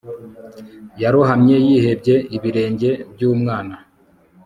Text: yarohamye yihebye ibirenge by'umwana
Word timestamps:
yarohamye 1.01 1.55
yihebye 1.67 2.15
ibirenge 2.35 2.89
by'umwana 3.13 3.75